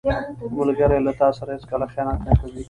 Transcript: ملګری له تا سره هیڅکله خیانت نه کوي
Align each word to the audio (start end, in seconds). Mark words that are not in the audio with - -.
ملګری 0.57 0.99
له 1.05 1.11
تا 1.19 1.27
سره 1.37 1.49
هیڅکله 1.55 1.85
خیانت 1.93 2.19
نه 2.27 2.33
کوي 2.39 2.59